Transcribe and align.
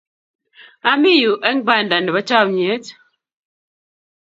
ami 0.91 1.11
yu 1.21 1.31
ing' 1.49 1.63
banda 1.67 1.95
nebo 2.01 2.19
chamiet 2.29 2.85